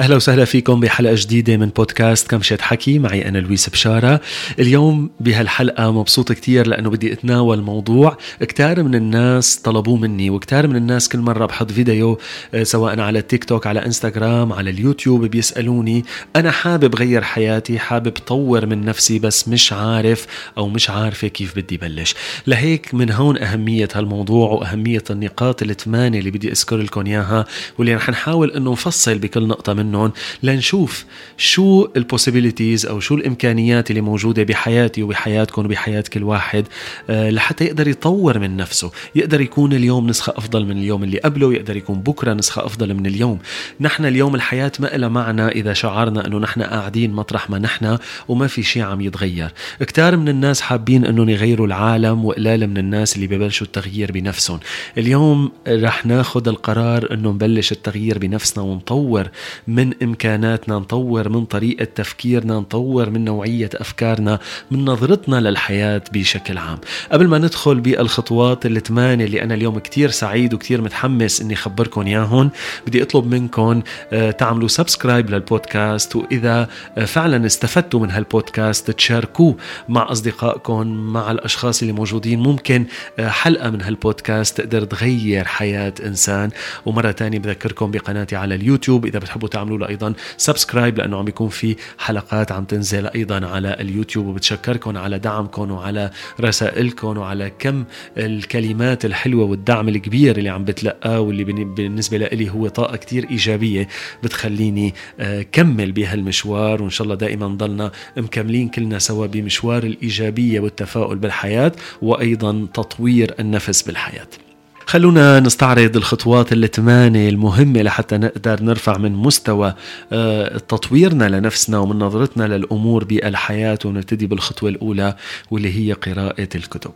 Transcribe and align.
أهلا 0.00 0.16
وسهلا 0.16 0.44
فيكم 0.44 0.80
بحلقة 0.80 1.14
جديدة 1.18 1.56
من 1.56 1.66
بودكاست 1.68 2.30
كمشة 2.30 2.58
حكي. 2.60 2.98
معي 2.98 3.28
أنا 3.28 3.38
لويس 3.38 3.68
بشارة. 3.68 4.20
اليوم 4.58 5.10
بهالحلقة 5.20 5.92
مبسوط 5.92 6.32
كتير 6.32 6.66
لأنه 6.66 6.90
بدي 6.90 7.12
أتناول 7.12 7.62
موضوع 7.62 8.16
كتار 8.40 8.82
من 8.82 8.94
الناس 8.94 9.56
طلبوه 9.56 9.96
مني 9.96 10.30
وكتار 10.30 10.66
من 10.68 10.76
الناس 10.76 11.08
كل 11.08 11.18
مرة 11.18 11.46
بحط 11.46 11.72
فيديو 11.72 12.18
آه، 12.54 12.62
سواء 12.62 13.00
على 13.00 13.18
التيك 13.18 13.44
توك 13.44 13.66
على 13.66 13.86
انستغرام 13.86 14.52
على 14.52 14.70
اليوتيوب 14.70 15.24
بيسألوني 15.24 16.04
أنا 16.36 16.50
حابب 16.50 16.94
غير 16.96 17.22
حياتي 17.22 17.78
حابب 17.78 18.12
طور 18.12 18.66
من 18.66 18.84
نفسي 18.84 19.18
بس 19.18 19.48
مش 19.48 19.72
عارف 19.72 20.26
أو 20.58 20.68
مش 20.68 20.90
عارفة 20.90 21.28
كيف 21.28 21.56
بدي 21.56 21.76
بلش. 21.76 22.14
لهيك 22.46 22.94
من 22.94 23.10
هون 23.10 23.38
أهمية 23.38 23.88
هالموضوع 23.94 24.50
وأهمية 24.50 25.04
النقاط 25.10 25.62
الثمانية 25.62 26.18
اللي 26.18 26.30
بدي 26.30 26.52
أذكر 26.52 26.76
لكم 26.76 27.06
إياها 27.06 27.44
واللي 27.78 27.94
رح 27.94 28.10
نحاول 28.10 28.50
إنه 28.50 28.72
نفصل 28.72 29.18
بكل 29.18 29.46
نقطة 29.46 29.72
من 29.72 29.86
منهم 29.96 30.12
لنشوف 30.42 31.04
شو 31.36 31.88
البوسيبيليتيز 31.96 32.86
أو 32.86 33.00
شو 33.00 33.14
الإمكانيات 33.14 33.90
اللي 33.90 34.00
موجودة 34.00 34.42
بحياتي 34.42 35.02
وبحياتكم 35.02 35.64
وبحياه 35.64 36.04
كل 36.12 36.22
واحد 36.22 36.64
آه، 37.10 37.30
لحتى 37.30 37.64
يقدر 37.64 37.88
يطور 37.88 38.38
من 38.38 38.56
نفسه. 38.56 38.90
يقدر 39.14 39.40
يكون 39.40 39.72
اليوم 39.72 40.06
نسخة 40.06 40.34
أفضل 40.36 40.64
من 40.64 40.78
اليوم 40.78 41.04
اللي 41.04 41.18
قبله 41.18 41.54
يقدر 41.54 41.76
يكون 41.76 42.00
بكرة 42.00 42.34
نسخة 42.34 42.66
أفضل 42.66 42.94
من 42.94 43.06
اليوم. 43.06 43.38
نحن 43.80 44.04
اليوم 44.04 44.34
الحياة 44.34 44.72
ما 44.80 44.86
لها 44.86 45.08
معنى 45.08 45.48
إذا 45.48 45.72
شعرنا 45.72 46.26
إنه 46.26 46.38
نحن 46.38 46.62
قاعدين 46.62 47.12
مطرح 47.12 47.50
ما 47.50 47.58
نحن 47.58 47.98
وما 48.28 48.46
في 48.46 48.62
شيء 48.62 48.82
عم 48.82 49.00
يتغير. 49.00 49.52
كتار 49.80 50.16
من 50.16 50.28
الناس 50.28 50.60
حابين 50.60 51.04
إنهم 51.04 51.28
يغيروا 51.28 51.66
العالم 51.66 52.24
وقلال 52.24 52.66
من 52.66 52.78
الناس 52.78 53.16
اللي 53.16 53.26
ببلشوا 53.26 53.66
التغيير 53.66 54.12
بنفسهم. 54.12 54.60
اليوم 54.98 55.52
رح 55.68 56.06
ناخذ 56.06 56.48
القرار 56.48 57.12
إنه 57.12 57.30
نبلش 57.30 57.72
التغيير 57.72 58.18
بنفسنا 58.18 58.64
ونطور 58.64 59.28
من 59.76 59.92
إمكاناتنا 60.02 60.78
نطور 60.78 61.28
من 61.28 61.44
طريقة 61.44 61.84
تفكيرنا 61.84 62.54
نطور 62.54 63.10
من 63.10 63.24
نوعية 63.24 63.70
أفكارنا 63.74 64.38
من 64.70 64.84
نظرتنا 64.84 65.36
للحياة 65.36 66.02
بشكل 66.12 66.58
عام. 66.58 66.78
قبل 67.12 67.28
ما 67.28 67.38
ندخل 67.38 67.80
بالخطوات 67.80 68.66
الثمانية 68.66 69.24
اللي 69.24 69.42
أنا 69.42 69.54
اليوم 69.54 69.78
كتير 69.78 70.10
سعيد 70.10 70.54
وكتير 70.54 70.80
متحمس 70.80 71.40
إني 71.40 71.54
اخبركم 71.54 72.00
اياهم 72.00 72.50
بدي 72.86 73.02
أطلب 73.02 73.26
منكم 73.26 73.82
آه، 74.12 74.30
تعملوا 74.30 74.68
سبسكرايب 74.68 75.30
للبودكاست 75.30 76.16
وإذا 76.16 76.68
آه، 76.98 77.04
فعلا 77.04 77.46
استفدتوا 77.46 78.00
من 78.00 78.10
هالبودكاست 78.10 78.90
تشاركوه 78.90 79.56
مع 79.88 80.12
اصدقائكم 80.12 80.86
مع 80.86 81.30
الأشخاص 81.30 81.80
اللي 81.80 81.92
موجودين. 81.92 82.40
ممكن 82.40 82.86
آه، 83.18 83.28
حلقة 83.28 83.70
من 83.70 83.82
هالبودكاست 83.82 84.56
تقدر 84.56 84.84
تغير 84.84 85.44
حياة 85.44 85.94
إنسان. 86.04 86.50
ومرة 86.86 87.10
تانية 87.10 87.38
بذكركم 87.38 87.90
بقناتي 87.90 88.36
على 88.36 88.54
اليوتيوب. 88.54 89.06
إذا 89.06 89.18
بتحبوا 89.18 89.48
تعملوا 89.48 89.65
له 89.68 89.88
أيضا 89.88 90.14
subscribe 90.36 90.98
لأنه 90.98 91.18
عم 91.18 91.24
بيكون 91.24 91.48
في 91.48 91.76
حلقات 91.98 92.52
عم 92.52 92.64
تنزل 92.64 93.06
أيضا 93.06 93.46
على 93.46 93.76
اليوتيوب. 93.80 94.26
وبتشكركم 94.26 94.96
على 94.96 95.18
دعمكم 95.18 95.70
وعلى 95.70 96.10
رسائلكم 96.40 97.18
وعلى 97.18 97.52
كم 97.58 97.84
الكلمات 98.16 99.04
الحلوة 99.04 99.44
والدعم 99.44 99.88
الكبير 99.88 100.38
اللي 100.38 100.48
عم 100.48 100.64
بتلقاه 100.64 101.20
واللي 101.20 101.44
بالنسبة 101.64 102.18
لي 102.18 102.50
هو 102.50 102.68
طاقة 102.68 102.96
كتير 102.96 103.30
إيجابية 103.30 103.88
بتخليني 104.22 104.94
آه، 105.20 105.42
كمل 105.52 105.92
بهالمشوار. 105.92 106.82
وإن 106.82 106.90
شاء 106.90 107.04
الله 107.04 107.14
دائما 107.14 107.46
ضلنا 107.46 107.92
مكملين 108.16 108.68
كلنا 108.68 108.98
سوا 108.98 109.26
بمشوار 109.26 109.82
الإيجابية 109.82 110.60
والتفاؤل 110.60 111.16
بالحياة 111.16 111.72
وأيضا 112.02 112.66
تطوير 112.74 113.34
النفس 113.40 113.82
بالحياة. 113.82 114.45
خلونا 114.88 115.40
نستعرض 115.40 115.96
الخطوات 115.96 116.52
الثمانية 116.52 117.28
المهمة 117.28 117.82
لحتى 117.82 118.18
نقدر 118.18 118.62
نرفع 118.62 118.98
من 118.98 119.12
مستوى 119.12 119.74
آه، 120.12 120.58
تطويرنا 120.58 121.28
لنفسنا 121.28 121.78
ومن 121.78 121.98
نظرتنا 121.98 122.44
للأمور 122.44 123.04
بالحياة 123.04 123.78
ونبتدي 123.84 124.26
بالخطوة 124.26 124.70
الأولى 124.70 125.16
واللي 125.50 125.78
هي 125.78 125.92
قراءة 125.92 126.48
الكتب. 126.54 126.90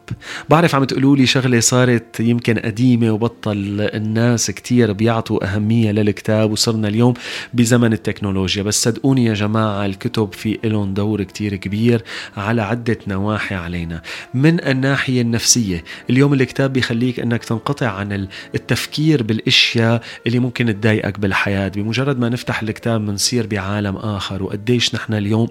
بعرف 0.48 0.74
عم 0.74 0.84
تقولوا 0.84 1.16
لي 1.16 1.26
شغلة 1.26 1.60
صارت 1.60 2.20
يمكن 2.20 2.58
قديمة 2.58 3.10
وبطل 3.10 3.88
الناس 3.94 4.50
كتير 4.50 4.92
بيعطوا 4.92 5.54
أهمية 5.54 5.92
للكتاب 5.92 6.52
وصرنا 6.52 6.88
اليوم 6.88 7.14
بزمن 7.54 7.92
التكنولوجيا. 7.92 8.62
بس 8.62 8.82
صدقوني 8.82 9.24
يا 9.24 9.34
جماعة 9.34 9.86
الكتب 9.86 10.32
في 10.32 10.58
لهم 10.64 10.94
دور 10.94 11.22
كتير 11.22 11.56
كبير 11.56 12.02
على 12.36 12.62
عدة 12.62 12.98
نواحي 13.08 13.54
علينا. 13.54 14.02
من 14.34 14.64
الناحية 14.64 15.20
النفسية 15.20 15.84
اليوم 16.10 16.34
الكتاب 16.34 16.72
بيخليك 16.72 17.20
أنك 17.20 17.44
تنقطع 17.44 17.79
عن 17.88 18.28
التفكير 18.70 19.22
بالإشياء 19.22 20.02
اللي 20.26 20.38
ممكن 20.38 20.80
تضايقك 20.80 21.18
بالحياة. 21.18 21.68
بمجرد 21.68 22.18
ما 22.18 22.28
نفتح 22.28 22.62
الكتاب 22.62 23.06
بنصير 23.06 23.46
بعالم 23.46 23.96
آخر. 23.96 24.42
وقديش 24.42 24.94
نحن 24.94 25.14
اليوم 25.14 25.48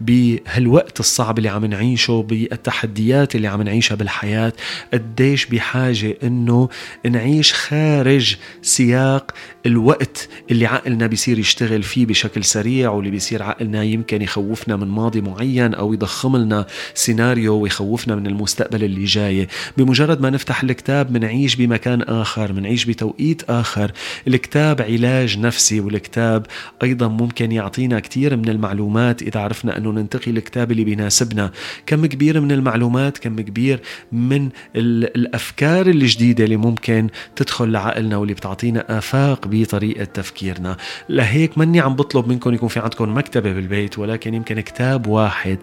بهالوقت 0.00 1.00
الصعب 1.00 1.38
اللي 1.38 1.48
عم 1.48 1.64
نعيشه 1.64 2.22
بالتحديات 2.28 3.34
اللي 3.34 3.48
عم 3.48 3.62
نعيشها 3.62 3.94
بالحياة 3.94 4.52
قديش 4.92 5.46
بحاجة 5.46 6.16
إنه 6.22 6.68
نعيش 7.10 7.52
خارج 7.52 8.36
سياق 8.62 9.30
الوقت 9.66 10.28
اللي 10.50 10.66
عقلنا 10.66 11.06
بيصير 11.06 11.38
يشتغل 11.38 11.82
فيه 11.82 12.06
بشكل 12.06 12.44
سريع 12.44 12.90
واللي 12.90 13.10
بيصير 13.10 13.42
عقلنا 13.42 13.82
يمكن 13.82 14.22
يخوفنا 14.22 14.76
من 14.76 14.88
ماضي 14.88 15.20
معين 15.20 15.74
أو 15.74 15.92
يضخم 15.92 16.36
لنا 16.36 16.66
سيناريو 16.94 17.54
ويخوفنا 17.54 18.16
من 18.16 18.26
المستقبل 18.26 18.84
اللي 18.84 19.04
جاي. 19.04 19.48
بمجرد 19.76 20.20
ما 20.20 20.30
نفتح 20.30 20.62
الكتاب 20.62 21.12
بنعيش 21.12 21.56
بمكان 21.56 22.02
آخر 22.02 22.52
منعيش 22.62 22.84
بتوقيت 22.84 23.50
آخر. 23.50 23.92
الكتاب 24.28 24.82
علاج 24.82 25.38
نفسي 25.38 25.80
والكتاب 25.80 26.46
أيضا 26.82 27.08
ممكن 27.08 27.52
يعطينا 27.52 28.00
كثير 28.00 28.36
من 28.36 28.48
المعلومات 28.48 29.22
إذا 29.22 29.40
عرفنا 29.40 29.76
أنه 29.76 29.90
ننتقي 29.90 30.30
الكتاب 30.30 30.72
اللي 30.72 30.84
بيناسبنا. 30.84 31.50
كم 31.86 32.06
كبير 32.06 32.40
من 32.40 32.52
المعلومات 32.52 33.18
كم 33.18 33.40
كبير 33.40 33.80
من 34.12 34.48
الأفكار 34.76 35.86
الجديدة 35.86 36.44
اللي 36.44 36.56
ممكن 36.56 37.08
تدخل 37.36 37.72
لعقلنا 37.72 38.16
واللي 38.16 38.34
بتعطينا 38.34 38.98
آفاق 38.98 39.46
بطريقة 39.46 40.04
تفكيرنا. 40.04 40.76
لهيك 41.08 41.58
مني 41.58 41.80
عم 41.80 41.96
بطلب 41.96 42.28
منكم 42.28 42.54
يكون 42.54 42.68
في 42.68 42.80
عندكم 42.80 43.16
مكتبة 43.16 43.52
بالبيت 43.52 43.98
ولكن 43.98 44.34
يمكن 44.34 44.60
كتاب 44.60 45.06
واحد. 45.06 45.58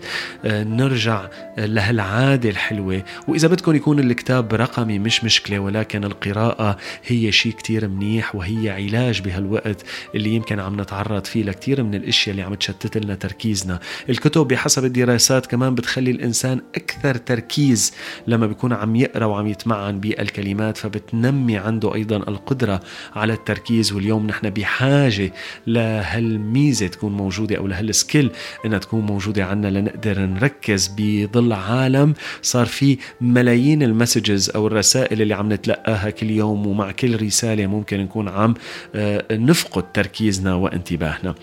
آه، 0.45 0.63
نرجع 0.63 1.27
لهالعادة 1.57 2.49
الحلوة. 2.49 3.03
وإذا 3.27 3.47
بدكم 3.47 3.75
يكون 3.75 3.99
الكتاب 3.99 4.53
رقمي 4.53 4.99
مش 4.99 5.23
مشكلة 5.23 5.59
ولكن 5.59 6.03
القراءة 6.03 6.77
هي 7.05 7.31
شيء 7.31 7.51
كتير 7.51 7.87
منيح 7.87 8.35
وهي 8.35 8.69
علاج 8.69 9.21
بهالوقت 9.21 9.85
اللي 10.15 10.29
يمكن 10.29 10.59
عم 10.59 10.81
نتعرض 10.81 11.25
فيه 11.25 11.43
لكتير 11.43 11.83
من 11.83 11.95
الأشياء 11.95 12.31
اللي 12.31 12.41
عم 12.41 12.53
تشتت 12.53 12.97
لنا 12.97 13.15
تركيزنا. 13.15 13.79
الكتب 14.09 14.47
بحسب 14.47 14.85
الدراسات 14.85 15.45
كمان 15.45 15.75
بتخلي 15.75 16.11
الإنسان 16.11 16.61
أكثر 16.75 17.15
تركيز 17.15 17.93
لما 18.27 18.47
بيكون 18.47 18.73
عم 18.73 18.95
يقرأ 18.95 19.25
وعم 19.25 19.47
يتمعن 19.47 19.99
بالكلمات 19.99 20.77
فبتنمي 20.77 21.57
عنده 21.57 21.95
أيضا 21.95 22.17
القدرة 22.17 22.79
على 23.15 23.33
التركيز. 23.33 23.93
واليوم 23.93 24.27
نحن 24.27 24.49
بحاجة 24.49 25.33
لهالميزة 25.67 26.87
تكون 26.87 27.17
موجودة 27.17 27.57
أو 27.57 27.67
لهالسكيل 27.67 28.31
إنها 28.65 28.79
تكون 28.79 29.05
موجودة 29.05 29.45
عنا 29.45 29.67
لنقدر 29.67 30.19
نركز 30.19 30.91
بظل 30.97 31.53
عالم 31.53 32.13
صار 32.41 32.65
في 32.65 32.97
ملايين 33.21 33.83
المسجز 33.83 34.49
أو 34.49 34.67
الرسائل 34.67 35.21
اللي 35.21 35.33
عم 35.33 35.53
نتلقاها 35.53 36.09
كل 36.09 36.29
يوم 36.29 36.67
ومع 36.79 36.91
كل 36.91 37.21
رسالة 37.21 37.67
ممكن 37.67 37.99
نكون 37.99 38.29
عم 38.29 38.53
آه، 38.95 39.23
نفقد 39.31 39.91
تركيزنا 39.91 40.55
وانتباهنا. 40.55 41.35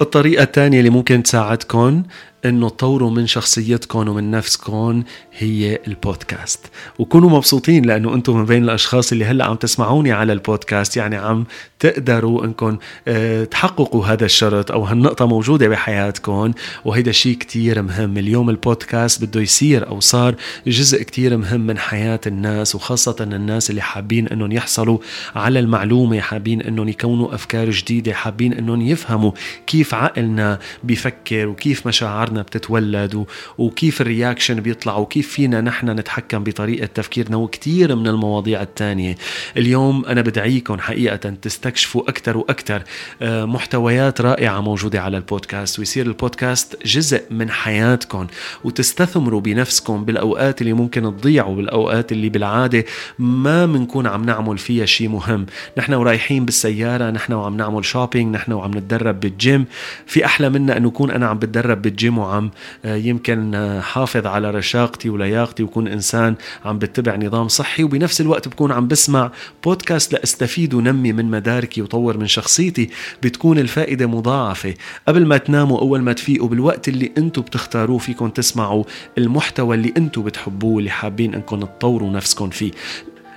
الطريقة 0.00 0.42
الثانية 0.42 0.78
اللي 0.78 0.90
ممكن 0.90 1.22
تساعدكم 1.22 2.02
إنه 2.44 2.68
تطوروا 2.68 3.10
من 3.10 3.26
شخصيتكم 3.26 4.08
ومن 4.08 4.30
نفسكم 4.30 5.02
هي 5.38 5.78
البودكاست. 5.86 6.66
وكونوا 6.98 7.30
مبسوطين 7.30 7.84
لأنه 7.84 8.14
أنتم 8.14 8.36
من 8.36 8.44
بين 8.44 8.64
الأشخاص 8.64 9.12
اللي 9.12 9.24
هلأ 9.24 9.44
عم 9.44 9.56
تسمعوني 9.56 10.12
على 10.12 10.32
البودكاست 10.32 10.96
يعني 10.96 11.16
عم 11.16 11.46
تقدروا 11.78 12.44
إنكم 12.44 12.78
آه، 13.08 13.44
تحققوا 13.44 14.06
هذا 14.06 14.24
الشرط 14.24 14.70
أو 14.70 14.84
هالنقطة 14.84 15.26
موجودة 15.26 15.68
بحياتكم. 15.68 16.52
وهيدا 16.84 17.12
شيء 17.12 17.36
كتير 17.36 17.82
مهم. 17.82 18.18
اليوم 18.18 18.50
البودكاست 18.50 19.24
بده 19.24 19.40
يصير 19.40 19.88
أو 19.88 20.00
صار 20.00 20.34
جزء 20.66 21.02
كتير 21.02 21.36
مهم 21.36 21.60
من 21.60 21.78
حياة 21.78 22.20
الناس 22.26 22.74
وخاصة 22.74 23.16
الناس 23.20 23.70
اللي 23.70 23.82
حابين 23.82 24.28
إنهم 24.28 24.52
يحصلوا 24.52 24.98
على 25.34 25.58
المعلومة 25.58 26.20
حابين 26.20 26.62
إنهم 26.62 26.88
يكونوا 26.88 27.34
أفكار 27.34 27.70
جديدة 27.70 28.12
حابين 28.12 28.52
إنهم 28.52 28.80
يفهموا 28.80 29.32
كيف 29.66 29.94
عقلنا 29.94 30.58
بيفكر 30.84 31.46
وكيف 31.46 31.86
مشاعر 31.86 32.27
مشاعرنا 32.28 32.42
بتتولد 32.42 33.24
وكيف 33.58 34.00
الرياكشن 34.00 34.60
بيطلع 34.60 34.96
وكيف 34.96 35.28
فينا 35.28 35.60
نحن 35.60 35.90
نتحكم 35.90 36.44
بطريقة 36.44 36.86
تفكيرنا 36.86 37.36
وكثير 37.36 37.96
من 37.96 38.06
المواضيع 38.06 38.62
الثانية 38.62 39.16
اليوم 39.56 40.04
أنا 40.04 40.20
بدعيكم 40.20 40.78
حقيقة 40.78 41.16
تستكشفوا 41.16 42.02
أكثر 42.08 42.36
وأكثر 42.36 42.82
آه، 43.22 43.44
محتويات 43.44 44.20
رائعة 44.20 44.60
موجودة 44.60 45.02
على 45.02 45.16
البودكاست 45.16 45.78
ويصير 45.78 46.06
البودكاست 46.06 46.86
جزء 46.86 47.22
من 47.30 47.50
حياتكم 47.50 48.26
وتستثمروا 48.64 49.40
بنفسكم 49.40 50.04
بالأوقات 50.04 50.60
اللي 50.60 50.72
ممكن 50.72 51.02
تضيعوا 51.02 51.56
بالأوقات 51.56 52.12
اللي 52.12 52.28
بالعادة 52.28 52.84
ما 53.18 53.66
بنكون 53.66 54.06
عم 54.06 54.24
نعمل 54.24 54.58
فيها 54.58 54.86
شيء 54.86 55.08
مهم. 55.08 55.46
نحن 55.78 55.94
ورايحين 55.94 56.44
بالسيارة 56.44 57.10
نحن 57.10 57.32
وعم 57.32 57.56
نعمل 57.56 57.84
shopping 57.84 58.34
نحن 58.34 58.52
وعم 58.52 58.70
نتدرب 58.70 59.20
بالجيم 59.20 59.64
في 60.06 60.24
أحلى 60.24 60.48
منا 60.50 60.76
أنه 60.76 60.88
أكون 60.88 61.10
أنا 61.10 61.26
عم 61.26 61.38
بتدرب 61.38 61.82
بالجيم 61.82 62.17
وعم 62.18 62.50
آه، 62.84 62.96
يمكن 62.96 63.54
آه، 63.54 63.80
حافظ 63.80 64.26
على 64.26 64.50
رشاقتي 64.50 65.08
ولياقتي 65.08 65.62
وكون 65.62 65.88
إنسان 65.88 66.34
عم 66.64 66.78
بتبع 66.78 67.16
نظام 67.16 67.48
صحي 67.48 67.82
وبنفس 67.82 68.20
الوقت 68.20 68.48
بكون 68.48 68.72
عم 68.72 68.88
بسمع 68.88 69.30
بودكاست 69.64 70.12
لأستفيد 70.12 70.74
ونمي 70.74 71.12
من 71.12 71.30
مداركي 71.30 71.82
وطور 71.82 72.18
من 72.18 72.26
شخصيتي 72.26 72.90
بتكون 73.22 73.58
الفائدة 73.58 74.06
مضاعفة. 74.06 74.74
قبل 75.08 75.26
ما 75.26 75.36
تناموا 75.36 75.80
أول 75.80 76.02
ما 76.02 76.12
تفيقوا 76.12 76.48
بالوقت 76.48 76.88
اللي 76.88 77.12
أنتم 77.18 77.42
بتختاروه 77.42 77.98
فيكم 77.98 78.28
تسمعوا 78.28 78.84
المحتوى 79.18 79.76
اللي 79.76 79.92
أنتم 79.96 80.22
بتحبوه 80.22 80.74
واللي 80.74 80.90
حابين 80.90 81.34
أنكم 81.34 81.60
تطوروا 81.60 82.10
نفسكم 82.10 82.50
فيه. 82.50 82.70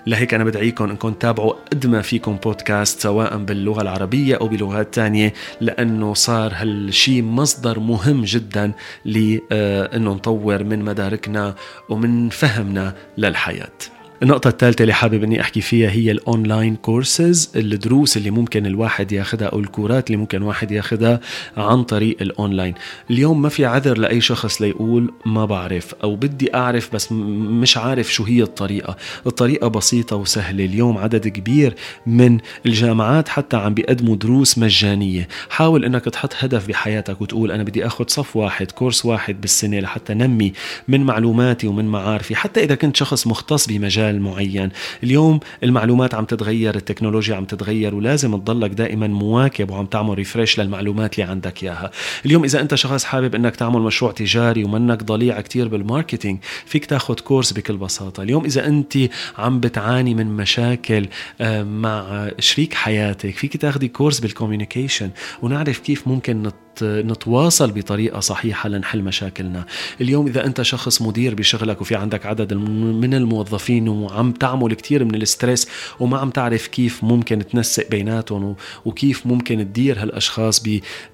لهيك 0.08 0.34
أنا 0.34 0.44
بدعيكم 0.44 0.90
أنكم 0.90 1.14
تتابعوا 1.14 1.54
قد 1.72 1.88
ما 1.88 2.02
فيكم 2.02 2.36
بودكاست 2.36 3.00
سواء 3.00 3.38
باللغة 3.38 3.82
العربية 3.82 4.36
أو 4.36 4.48
بلغات 4.48 4.94
تانية 4.94 5.34
لأنه 5.62 6.14
صار 6.14 6.54
هالشي 6.56 7.22
مصدر 7.22 7.80
مهم 7.80 8.24
جدا 8.24 8.72
لأنه 9.06 10.14
نطور 10.14 10.64
من 10.64 10.80
مداركنا 10.80 11.56
ومن 11.90 12.30
فهمنا 12.30 12.94
للحياة. 13.18 14.01
النقطة 14.24 14.48
الثالثة 14.48 14.82
اللي 14.82 14.94
حابب 14.94 15.24
إني 15.24 15.42
أحكي 15.42 15.62
فيها 15.62 15.90
هي 15.90 16.12
ال 16.12 16.21
online 16.21 16.76
courses 16.76 17.52
الدروس 17.56 18.18
اللي 18.18 18.32
ممكن 18.32 18.66
الواحد 18.66 19.12
ياخذها 19.12 19.48
أو 19.48 19.60
الكورات 19.60 20.08
اللي 20.08 20.18
ممكن 20.18 20.38
الواحد 20.38 20.72
ياخذها 20.72 21.20
عن 21.58 21.84
طريق 21.84 22.18
الأونلاين. 22.22 22.74
اليوم 23.12 23.42
ما 23.42 23.50
في 23.50 23.66
عذر 23.66 23.98
لأي 23.98 24.22
شخص 24.22 24.62
ليقول 24.62 25.14
ما 25.26 25.46
بعرف 25.46 25.96
أو 26.04 26.16
بدي 26.16 26.56
أعرف 26.56 26.94
بس 26.94 27.12
مش 27.12 27.78
عارف 27.78 28.14
شو 28.14 28.24
هي 28.24 28.42
الطريقة. 28.42 28.98
الطريقة 29.28 29.68
بسيطة 29.68 30.16
وسهلة. 30.16 30.66
اليوم 30.66 30.98
عدد 30.98 31.28
كبير 31.28 31.76
من 32.08 32.40
الجامعات 32.66 33.30
حتى 33.30 33.58
عم 33.58 33.74
بيقدموا 33.74 34.16
دروس 34.16 34.58
مجانية. 34.58 35.28
حاول 35.50 35.86
إنك 35.86 36.06
تحط 36.06 36.34
هدف 36.40 36.68
بحياتك 36.68 37.22
وتقول 37.22 37.52
أنا 37.52 37.64
بدي 37.64 37.86
اخذ 37.86 38.06
صف 38.08 38.36
واحد 38.36 38.72
course 38.72 39.06
واحد 39.06 39.42
بالسنة 39.42 39.80
لحتى 39.80 40.14
نمي 40.14 40.54
من 40.88 41.04
معلوماتي 41.04 41.68
ومن 41.68 41.86
معارفي. 41.86 42.36
حتى 42.36 42.64
إذا 42.64 42.76
كنت 42.76 42.96
شخص 42.96 43.28
مختص 43.28 43.68
بمجال 43.68 44.11
مجال 44.12 44.22
معين. 44.22 44.70
اليوم 45.04 45.40
المعلومات 45.64 46.14
عم 46.14 46.26
تتغير 46.26 46.76
التكنولوجيا 46.76 47.36
عم 47.36 47.46
تتغير 47.46 47.96
ولازم 47.96 48.38
تضلك 48.38 48.72
دائما 48.72 49.08
مواكب 49.08 49.70
وعم 49.72 49.86
تعمل 49.86 50.14
refresh 50.14 50.60
للمعلومات 50.60 51.20
اللي 51.20 51.32
عندك 51.32 51.64
إياها. 51.64 51.92
اليوم 52.26 52.44
إذا 52.44 52.62
أنت 52.62 52.76
شخص 52.76 53.04
حابب 53.04 53.36
إنك 53.36 53.56
تعمل 53.56 53.82
مشروع 53.82 54.12
تجاري 54.12 54.64
ومنك 54.64 55.04
ضليع 55.04 55.42
كتير 55.42 55.68
بال 55.68 55.81
marketing 55.81 56.40
فيك 56.66 56.86
تاخذ 56.86 57.16
course 57.20 57.54
بكل 57.54 57.78
بساطة. 57.78 58.24
اليوم 58.24 58.46
إذا 58.46 58.68
أنت 58.68 58.98
عم 59.38 59.60
بتعاني 59.60 60.14
من 60.14 60.28
مشاكل 60.28 61.08
آه، 61.42 61.64
مع 61.64 62.30
شريك 62.40 62.74
حياتك 62.74 63.38
فيك 63.38 63.58
تاخذي 63.58 63.88
course 63.88 64.20
بال 64.20 64.32
communication 64.32 65.10
ونعرف 65.42 65.80
كيف 65.80 66.08
ممكن 66.08 66.44
نت 66.44 66.56
نتواصل 66.84 67.72
بطريقة 67.72 68.20
صحيحة 68.20 68.70
لنحل 68.70 69.02
مشاكلنا. 69.02 69.66
اليوم 70.02 70.28
إذا 70.28 70.46
أنت 70.46 70.62
شخص 70.62 71.02
مدير 71.02 71.36
بشغلك 71.36 71.82
وفي 71.82 71.96
عندك 71.96 72.26
عدد 72.26 72.54
من 72.54 73.14
الموظفين 73.14 73.88
وعم 73.90 74.32
تعمل 74.32 74.74
كثير 74.74 75.06
من 75.06 75.16
ال 75.16 75.23
stress 75.23 75.68
وما 76.00 76.18
عم 76.18 76.30
تعرف 76.30 76.68
كيف 76.68 77.04
ممكن 77.04 77.48
تنسق 77.48 77.90
بيناتهم 77.90 78.56
وكيف 78.86 79.28
ممكن 79.28 79.58
تدير 79.58 80.02
هالأشخاص 80.02 80.64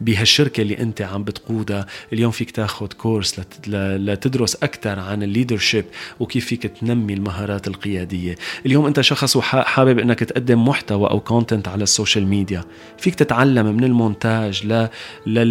بهالشركة 0.01 0.61
اللي 0.61 0.79
أنت 0.79 1.01
عم 1.01 1.23
بتقودها 1.23 1.85
اليوم 2.13 2.31
فيك 2.31 2.51
تاخذ 2.51 2.87
course 2.87 3.41
لتدرس 3.67 4.55
أكثر 4.55 4.99
عن 4.99 5.23
ال 5.23 5.29
leadership 5.29 5.85
وكيف 6.19 6.45
فيك 6.45 6.63
تنمي 6.63 7.13
المهارات 7.13 7.67
القيادية. 7.67 8.35
اليوم 8.65 8.85
أنت 8.85 9.01
شخص 9.01 9.35
وحابب 9.35 9.99
إنك 9.99 10.19
تقدم 10.19 10.67
محتوى 10.67 11.09
أو 11.09 11.19
content 11.19 11.67
على 11.67 11.83
ال 11.83 11.89
social 11.89 12.27
media 12.27 12.63
فيك 12.97 13.15
تتعلم 13.15 13.65
من 13.65 13.83
المونتاج 13.83 14.65
لل 14.65 14.87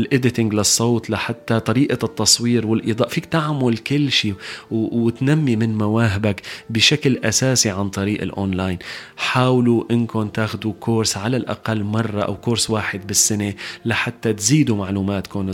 editing 0.06 0.55
للصوت 0.55 1.11
لحتى 1.11 1.61
طريقة 1.61 2.05
التصوير 2.05 2.67
والإضاءة. 2.67 3.08
فيك 3.08 3.25
تعمل 3.25 3.79
كل 3.79 4.12
شيء 4.12 4.35
وتنمي 4.70 5.56
من 5.56 5.79
مواهبك 5.79 6.43
بشكل 6.70 7.17
أساسي 7.25 7.70
عن 7.70 7.88
طريق 7.88 8.23
الأونلاين. 8.23 8.79
حاولوا 9.17 9.85
انكم 9.91 10.29
تاخذوا 10.29 10.73
course 10.81 11.17
على 11.17 11.37
الأقل 11.37 11.85
مرة 11.85 12.23
أو 12.23 12.37
course 12.37 12.70
واحد 12.70 13.06
بالسنة 13.06 13.55
لحتى 13.85 14.32
تزيدوا 14.32 14.76
معلوماتكم 14.76 15.50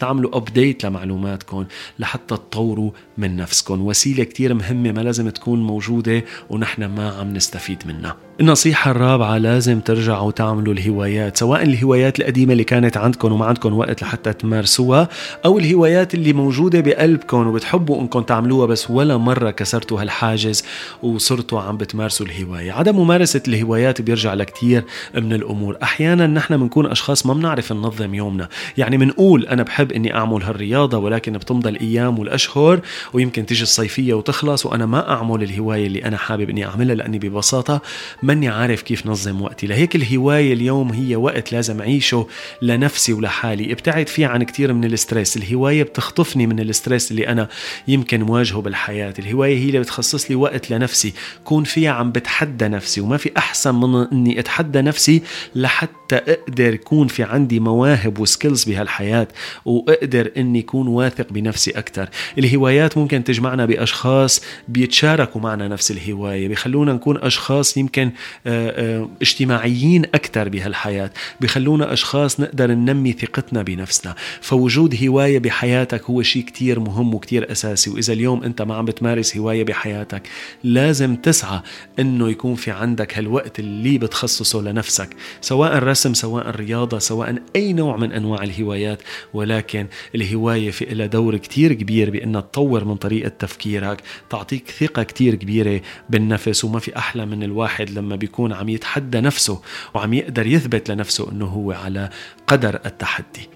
تعملوا 0.00 0.36
update 0.36 0.84
لمعلوماتكم 0.84 1.64
لحتى 1.98 2.34
تطوروا 2.36 2.90
من 3.18 3.36
نفسكم 3.36 3.82
وسيلة 3.82 4.24
كتير 4.24 4.54
مهمة 4.54 4.92
ما 4.92 5.00
لازم 5.00 5.28
تكون 5.30 5.66
موجودة 5.66 6.24
ونحن 6.50 6.84
ما 6.84 7.10
عم 7.10 7.34
نستفيد 7.34 7.82
منها. 7.86 8.16
النصيحة 8.40 8.90
الرابعة 8.90 9.38
لازم 9.38 9.80
ترجعوا 9.80 10.30
تعملوا 10.30 10.74
الهوايات 10.74 11.36
سواء 11.36 11.62
الهوايات 11.62 12.20
القديمة 12.20 12.52
اللي 12.52 12.64
كانت 12.64 12.96
عندكم 12.96 13.32
وما 13.32 13.46
عندكم 13.46 13.68
وقت 13.82 14.02
لحتى 14.02 14.32
تمارسوها 14.32 15.08
أو 15.44 15.58
الهوايات 15.58 16.14
اللي 16.14 16.32
موجودة 16.32 16.80
بقلبكم 16.80 17.46
وبتحبوا 17.46 18.00
أنكم 18.00 18.22
تعملوها 18.22 18.66
بس 18.66 18.90
ولا 18.90 19.16
مرة 19.16 19.50
كسرتوا 19.50 20.00
هالحاجز 20.02 20.64
وصرتوا 21.02 21.60
عم 21.60 21.76
بتمارسوا 21.76 22.26
الهواية. 22.26 22.72
عدم 22.72 22.96
ممارسة 22.96 23.42
الهوايات 23.48 24.00
بيرجع 24.00 24.34
لكتير 24.34 24.84
من 25.14 25.32
الأمور. 25.32 25.76
أحيانا 25.82 26.26
نحن 26.26 26.56
بنكون 26.56 26.86
أشخاص 26.86 27.26
ما 27.26 27.34
بنعرف 27.34 27.72
ننظم 27.72 28.14
يومنا. 28.14 28.48
يعني 28.78 28.96
بنقول 28.96 29.46
أنا 29.46 29.62
بحب 29.62 29.92
أني 29.92 30.14
أعمل 30.14 30.42
هالرياضة 30.42 30.98
ولكن 30.98 31.32
بتمضى 31.32 31.68
الأيام 31.68 32.18
والأشهر 32.18 32.80
ويمكن 33.12 33.46
تيجي 33.46 33.62
الصيفية 33.62 34.14
وتخلص 34.14 34.66
وأنا 34.66 34.86
ما 34.86 35.10
أعمل 35.10 35.42
الهواية 35.42 35.86
اللي 35.86 36.04
أنا 36.04 36.16
حابب 36.16 36.50
أني 36.50 36.66
أعملها 36.66 36.94
لأني 36.94 37.18
ببساطة 37.18 37.80
ماني 38.22 38.48
عارف 38.48 38.82
كيف 38.82 39.06
نظم 39.06 39.42
وقتي. 39.42 39.66
لهيك 39.66 39.96
الهواية 39.96 40.52
اليوم 40.52 40.92
هي 40.92 41.16
وقت 41.16 41.52
لازم 41.52 41.80
أعيشه 41.80 42.26
لنفسي 42.62 43.12
ولحالي. 43.12 43.71
ابتعد 43.72 44.08
فيه 44.08 44.26
عن 44.26 44.42
كتير 44.42 44.72
من 44.72 44.84
ال 44.84 44.90
stress. 44.90 45.36
الهواية 45.36 45.82
بتخطفني 45.82 46.46
من 46.46 46.60
ال 46.60 46.67
stress 46.67 47.10
اللي 47.10 47.28
أنا 47.28 47.48
يمكن 47.88 48.22
مواجهه 48.22 48.60
بالحياة. 48.60 49.14
الهواية 49.18 49.58
هي 49.58 49.66
اللي 49.66 49.80
بتخصص 49.80 50.30
لي 50.30 50.36
وقت 50.36 50.70
لنفسي 50.70 51.12
كون 51.44 51.64
فيها 51.64 51.90
عم 51.90 52.12
بتحدى 52.12 52.68
نفسي 52.68 53.00
وما 53.00 53.16
في 53.16 53.30
أحسن 53.36 53.74
من 53.74 54.06
أني 54.12 54.40
أتحدى 54.40 54.80
نفسي 54.82 55.22
لحتى 55.54 56.16
أقدر 56.16 56.74
يكون 56.74 57.08
في 57.08 57.22
عندي 57.22 57.60
مواهب 57.60 58.18
و 58.18 58.25
skills 58.25 58.64
بهالحياة 58.64 59.28
وأقدر 59.64 60.30
أني 60.36 60.60
أكون 60.60 60.86
واثق 60.86 61.32
بنفسي 61.32 61.70
أكثر 61.70 62.08
الهوايات 62.38 62.98
ممكن 62.98 63.24
تجمعنا 63.24 63.66
بأشخاص 63.66 64.42
بيتشاركوا 64.68 65.40
معنا 65.40 65.68
نفس 65.68 65.90
الهواية 65.90 66.48
بيخلونا 66.48 66.92
نكون 66.92 67.16
أشخاص 67.16 67.76
يمكن 67.76 68.10
آه، 68.46 69.00
آه، 69.00 69.08
اجتماعيين 69.22 70.04
أكثر 70.04 70.48
بهالحياة 70.48 71.10
بخلونا 71.40 71.92
أشخاص 71.92 72.40
نقدر 72.40 72.70
ننمي 72.70 73.12
ثقتنا 73.12 73.61
بنفسنا. 73.62 74.14
فوجود 74.40 75.04
هواية 75.04 75.38
بحياتك 75.38 76.04
هو 76.04 76.22
شيء 76.22 76.42
كتير 76.42 76.80
مهم 76.80 77.14
وكتير 77.14 77.52
أساسي. 77.52 77.90
وإذا 77.90 78.12
اليوم 78.12 78.44
أنت 78.44 78.62
ما 78.62 78.74
عم 78.74 78.84
بتمارس 78.84 79.36
هواية 79.36 79.64
بحياتك 79.64 80.28
لازم 80.64 81.16
تسعى 81.16 81.60
أنه 81.98 82.30
يكون 82.30 82.54
في 82.54 82.70
عندك 82.70 83.18
هالوقت 83.18 83.58
اللي 83.58 83.98
بتخصصه 83.98 84.62
لنفسك. 84.62 85.16
سواء 85.40 85.78
رسم 85.78 86.14
سواء 86.14 86.50
رياضة 86.50 86.98
سواء 86.98 87.42
أي 87.56 87.72
نوع 87.72 87.96
من 87.96 88.12
أنواع 88.12 88.42
الهوايات. 88.42 89.02
ولكن 89.34 89.86
الهواية 90.14 90.70
في 90.70 90.84
لها 90.84 91.06
دور 91.06 91.36
كتير 91.36 91.72
كبير 91.72 92.10
بأنها 92.10 92.40
تطور 92.40 92.84
من 92.84 92.96
طريقة 92.96 93.28
تفكيرك 93.28 94.02
تعطيك 94.30 94.70
ثقة 94.70 95.02
كتير 95.02 95.34
كبيرة 95.34 95.80
بالنفس. 96.10 96.64
وما 96.64 96.78
في 96.78 96.96
أحلى 96.96 97.26
من 97.26 97.42
الواحد 97.42 97.90
لما 97.90 98.16
بيكون 98.16 98.52
عم 98.52 98.68
يتحدى 98.68 99.20
نفسه 99.20 99.60
وعم 99.94 100.14
يقدر 100.14 100.46
يثبت 100.46 100.90
لنفسه 100.90 101.32
إنه 101.32 101.46
هو 101.46 101.72
على 101.72 102.10
قدر 102.46 102.80
التحدي. 102.86 103.51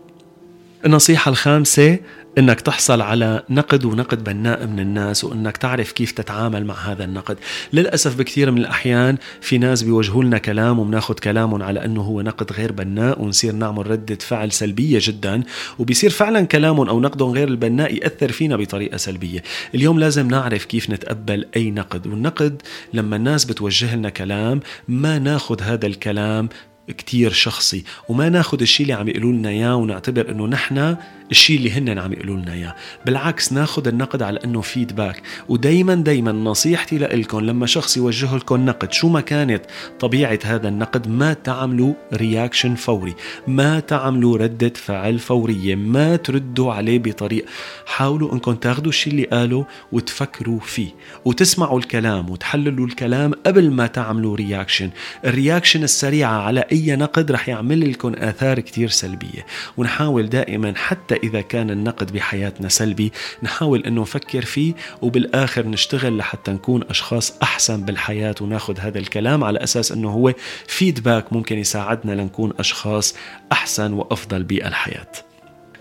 النصيحة 0.87 1.31
الخامسة 1.31 1.99
إنك 2.38 2.61
تحصل 2.61 3.00
على 3.00 3.43
نقد 3.50 3.85
ونقد 3.85 4.25
بناء 4.25 4.66
من 4.66 4.81
الناس 4.81 5.25
وإنك 5.25 5.57
تعرف 5.57 5.93
كيف 5.93 6.12
تتعامل 6.12 6.64
مع 6.64 6.75
هذا 6.75 7.05
النقد. 7.05 7.37
للأسف 7.73 8.19
بكثير 8.19 8.50
من 8.50 8.59
الأحيان 8.59 9.16
في 9.40 9.59
ناس 9.59 9.83
بيوجهوا 9.83 10.25
لنا 10.25 10.38
كلام 10.38 10.78
وبناخذ 10.78 11.14
كلامهم 11.14 11.62
على 11.62 11.85
إنه 11.85 12.02
هو 12.02 12.21
نقد 12.21 12.52
غير 12.52 12.73
بناء 12.73 13.23
ونصير 13.23 13.52
نعمل 13.52 13.90
ردة 13.90 14.19
فعل 14.21 14.52
سلبية 14.52 14.99
جدا 15.02 15.43
وبيصير 15.78 16.11
فعلا 16.11 16.47
كلامهم 16.47 16.88
أو 16.88 17.00
نقدهم 17.00 17.31
غير 17.31 17.49
البناء 17.49 17.95
يأثر 17.95 18.33
فينا 18.33 18.57
بطريقة 18.57 18.97
سلبية. 18.97 19.43
اليوم 19.75 19.99
لازم 19.99 20.28
نعرف 20.28 20.64
كيف 20.64 20.90
نتقبل 20.90 21.47
أي 21.57 21.71
نقد 21.71 22.07
والنقد 22.07 22.62
لما 22.93 23.16
الناس 23.16 23.45
بتوجه 23.45 23.97
لنا 23.97 24.11
كلام 24.11 24.61
ما 24.88 25.19
ناخذ 25.19 25.62
هذا 25.62 25.87
الكلام 25.87 26.49
كتير 26.88 27.33
شخصي. 27.33 27.85
وما 28.09 28.28
ناخذ 28.28 28.61
الشيء 28.61 28.85
اللي 28.85 28.93
عم 28.93 29.09
يقولوا 29.09 29.33
لنا 29.33 29.49
إياه 29.49 29.76
ونعتبر 29.76 30.31
إنه 30.31 30.47
نحن 30.47 30.97
الشيء 31.30 31.56
اللي 31.56 31.71
هن 31.71 31.99
عم 31.99 32.12
يقولوا 32.12 32.37
لنا 32.37 32.52
إياه. 32.52 32.75
بالعكس 33.06 33.52
ناخذ 33.52 33.88
النقد 33.88 34.23
على 34.23 34.40
إنه 34.45 34.61
feedback 34.61 35.23
ودايما 35.49 35.95
دايما 35.95 36.33
نصيحتي 36.33 36.99
لكم 36.99 37.40
لما 37.40 37.66
شخص 37.66 37.97
يوجه 37.97 38.37
لكم 38.37 38.66
نقد 38.66 38.92
شو 38.92 39.09
ما 39.09 39.21
كانت 39.21 39.62
طبيعة 40.00 40.38
هذا 40.45 40.68
النقد 40.68 41.09
ما 41.09 41.33
تعملوا 41.33 41.95
reaction 42.15 42.75
فوري. 42.75 43.14
ما 43.49 43.80
تعملوا 43.80 44.38
ردة 44.38 44.73
فعل 44.75 45.18
فورية. 45.18 45.75
ما 45.75 46.16
تردوا 46.16 46.73
عليه 46.73 46.99
بطريقة 46.99 47.49
حاولوا 47.87 48.33
إنكم 48.33 48.54
تاخذوا 48.54 48.88
الشيء 48.88 49.12
اللي 49.12 49.25
قاله 49.25 49.66
وتفكروا 49.92 50.61
فيه. 50.61 50.90
وتسمعوا 51.25 51.78
الكلام 51.78 52.30
وتحللوا 52.30 52.87
الكلام 52.87 53.33
قبل 53.47 53.71
ما 53.71 53.87
تعملوا 53.87 54.37
reaction 54.37 54.91
ال 55.25 55.31
reaction 55.31 55.83
السريعة 55.83 56.40
على 56.40 56.64
أي 56.73 56.97
نقد 56.97 57.33
رح 57.33 57.49
يعمل 57.49 57.90
لكم 57.90 58.14
آثار 58.14 58.61
كتير 58.61 58.88
سلبية. 58.88 59.47
ونحاول 59.76 60.28
دائما 60.28 60.75
حتى 60.76 61.16
إذا 61.23 61.41
كان 61.41 61.71
النقد 61.71 62.13
بحياتنا 62.13 62.69
سلبي 62.69 63.13
نحاول 63.43 63.83
أنه 63.83 64.03
نفكر 64.03 64.45
فيه 64.45 64.75
وبالآخر 65.03 65.67
نشتغل 65.67 66.17
لحتى 66.17 66.53
نكون 66.53 66.83
أشخاص 66.83 67.39
أحسن 67.43 67.83
بالحياة 67.83 68.35
وناخذ 68.41 68.79
هذا 68.81 68.99
الكلام 68.99 69.45
على 69.45 69.59
أساس 69.63 69.93
أنه 69.93 70.11
هو 70.11 70.35
فيدباك 70.67 71.33
ممكن 71.33 71.59
يساعدنا 71.59 72.13
لنكون 72.13 72.53
أشخاص 72.59 73.15
أحسن 73.53 73.93
وأفضل 73.93 74.43
بالحياة. 74.43 75.13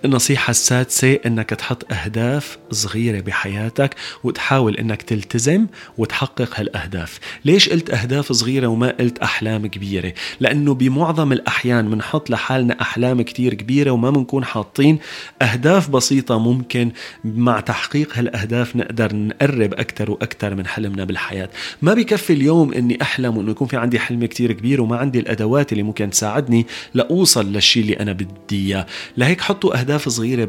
النصيحة 0.06 0.52
السادسة 0.52 1.20
إنك 1.26 1.50
تحط 1.50 1.94
أهداف 1.94 2.58
صغيرة 2.72 3.22
بحياتك 3.22 3.96
وتحاول 4.24 4.76
إنك 4.76 5.02
تلتزم 5.02 5.68
وتحقق 5.98 6.60
هالأهداف. 6.60 7.20
ليش 7.46 7.70
قلت 7.70 7.90
أهداف 7.90 8.32
صغيرة 8.32 8.68
وما 8.68 8.96
قلت 9.00 9.20
أحلام 9.20 9.68
كبيرة؟ 9.68 10.14
لأنه 10.40 10.74
بمعظم 10.74 11.32
الأحيان 11.32 11.90
بنحط 11.90 12.30
لحالنا 12.30 12.82
أحلام 12.82 13.22
كتير 13.22 13.54
كبيرة 13.54 13.92
وما 13.92 14.10
بنكون 14.10 14.46
حاطين 14.46 15.00
أهداف 15.42 15.90
بسيطة 15.90 16.40
ممكن 16.40 16.92
مع 17.24 17.60
تحقيق 17.60 18.18
هالأهداف 18.18 18.76
نقدر 18.76 19.16
نقرب 19.16 19.74
أكثر 19.74 20.12
وأكثر 20.12 20.56
من 20.56 20.68
حلمنا 20.68 21.04
بالحياة. 21.04 21.50
ما 21.82 21.94
بكفي 21.94 22.34
اليوم 22.34 22.74
إني 22.74 23.02
أحلم 23.02 23.38
وإنه 23.38 23.52
يكون 23.52 23.68
في 23.68 23.78
عندي 23.78 24.00
حلم 24.00 24.26
كتير 24.26 24.52
كبير 24.52 24.82
وما 24.82 24.98
عندي 24.98 25.20
الأدوات 25.20 25.72
اللي 25.72 25.84
ممكن 25.84 26.10
تساعدني 26.10 26.66
لأوصل 26.94 27.54
للشيء 27.54 27.84
اللي 27.84 28.00
أنا 28.00 28.14
بدي 28.14 28.30
إياه. 28.52 28.86
لهيك 29.18 29.42
حطوا 29.42 29.80
أهداف 29.80 29.95
أهداف 29.96 30.10
صغيرة 30.10 30.48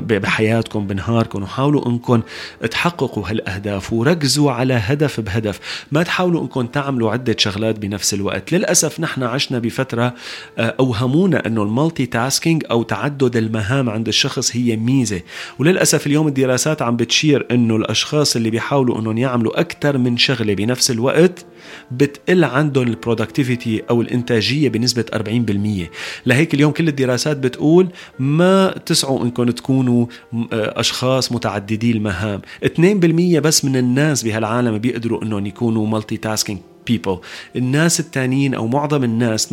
بحياتكم 0.00 0.86
بنهاركم 0.86 1.42
وحاولوا 1.42 1.88
أنكم 1.88 2.22
تحققوا 2.70 3.28
هالأهداف 3.28 3.92
وركزوا 3.92 4.52
على 4.52 4.74
هدف 4.74 5.20
بهدف. 5.20 5.60
ما 5.92 6.02
تحاولوا 6.02 6.42
أنكم 6.42 6.66
تعملوا 6.66 7.10
عدة 7.10 7.36
شغلات 7.38 7.78
بنفس 7.78 8.14
الوقت. 8.14 8.52
للأسف 8.52 9.00
نحن 9.00 9.22
عشنا 9.22 9.58
بفترة 9.58 10.14
آه، 10.58 10.74
أوهمونا 10.80 11.46
أنه 11.46 11.62
المالتي 11.62 12.06
تاسكينج 12.06 12.64
أو 12.70 12.82
تعدد 12.82 13.36
المهام 13.36 13.90
عند 13.90 14.08
الشخص 14.08 14.56
هي 14.56 14.76
ميزة. 14.76 15.20
وللأسف 15.58 16.06
اليوم 16.06 16.28
الدراسات 16.28 16.82
عم 16.82 16.96
بتشير 16.96 17.46
أنه 17.50 17.76
الأشخاص 17.76 18.36
اللي 18.36 18.50
بيحاولوا 18.50 18.98
أنهم 18.98 19.18
يعملوا 19.18 19.60
أكثر 19.60 19.98
من 19.98 20.16
شغلة 20.16 20.54
بنفس 20.54 20.90
الوقت 20.90 21.46
بتقل 21.90 22.44
عندهم 22.44 22.88
ال 22.88 22.95
productivity 22.95 23.82
أو 23.90 24.02
الإنتاجية 24.02 24.68
بنسبة 24.68 25.04
40% 25.14 25.88
لهيك 26.26 26.54
اليوم 26.54 26.72
كل 26.72 26.88
الدراسات 26.88 27.36
بتقول 27.36 27.88
ما 28.18 28.74
تسعوا 28.88 29.24
انكم 29.24 29.50
تكونوا 29.50 30.06
آه، 30.34 30.80
أشخاص 30.80 31.32
متعددي 31.32 31.90
المهام. 31.90 32.40
2% 32.64 33.38
بس 33.40 33.64
من 33.64 33.76
الناس 33.76 34.22
بهالعالم 34.22 34.78
بيقدروا 34.78 35.22
إنهم 35.22 35.46
يكونوا 35.46 35.86
multitasking 35.86 36.58
people. 36.90 37.18
الناس 37.56 38.00
التانيين 38.00 38.54
أو 38.54 38.66
معظم 38.66 39.04
الناس 39.04 39.46
98% 39.46 39.50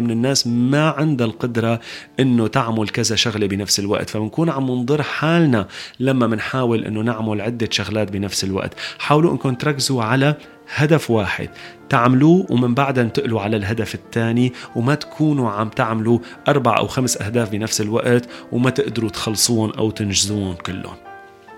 من 0.00 0.10
الناس 0.10 0.46
ما 0.46 0.88
عندها 0.90 1.26
القدرة 1.26 1.80
إنه 2.20 2.46
تعمل 2.46 2.88
كذا 2.88 3.16
شغلة 3.16 3.46
بنفس 3.46 3.78
الوقت. 3.78 4.10
فبنكون 4.10 4.50
عم 4.50 4.70
نضر 4.70 5.02
حالنا 5.02 5.68
لما 6.00 6.26
بنحاول 6.26 6.84
إنه 6.84 7.00
نعمل 7.00 7.40
عدة 7.40 7.68
شغلات 7.70 8.12
بنفس 8.12 8.44
الوقت. 8.44 8.74
حاولوا 8.98 9.32
إنكم 9.32 9.54
تركزوا 9.54 10.02
على 10.02 10.34
هدف 10.74 11.10
واحد. 11.10 11.48
تعملوه 11.88 12.46
ومن 12.50 12.74
بعدها 12.74 13.04
انتقلوا 13.04 13.40
على 13.40 13.56
الهدف 13.56 13.94
الثاني 13.94 14.52
وما 14.76 14.94
تكونوا 14.94 15.50
عم 15.50 15.68
تعملوا 15.68 16.18
أربع 16.48 16.78
أو 16.78 16.86
خمس 16.86 17.22
أهداف 17.22 17.50
بنفس 17.50 17.80
الوقت 17.80 18.28
وما 18.52 18.70
تقدروا 18.70 19.10
تخلصون 19.10 19.70
أو 19.70 19.90
تنجزون 19.90 20.54
كلهم. 20.54 21.07